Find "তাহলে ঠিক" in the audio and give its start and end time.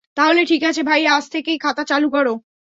0.17-0.61